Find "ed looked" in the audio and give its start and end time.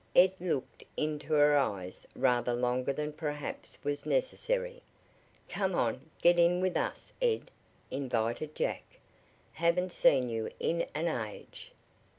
0.15-0.83